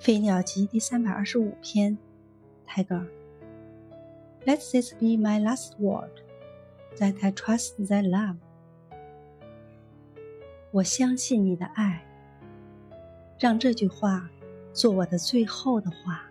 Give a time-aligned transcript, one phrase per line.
[0.02, 1.98] 《飞鸟集》第三百二十五篇，
[2.64, 3.06] 泰戈尔。
[4.46, 6.22] Let this be my last word,
[6.96, 8.36] that I trust thy love。
[10.70, 12.02] 我相信你的爱，
[13.38, 14.30] 让这句话
[14.72, 16.29] 做我的最后的话。